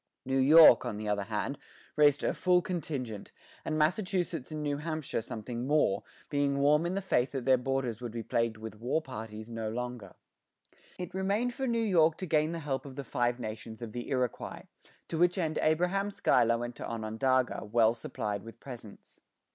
[0.25, 1.59] New York, on the other hand,
[1.95, 3.31] raised her full contingent,
[3.63, 8.01] and Massachusetts and New Hampshire something more, being warm in the faith that their borders
[8.01, 10.15] would be plagued with war parties no longer.
[10.97, 14.09] It remained for New York to gain the help of the Five Nations of the
[14.09, 14.63] Iroquois,
[15.07, 19.19] to which end Abraham Schuyler went to Onondaga, well supplied with presents.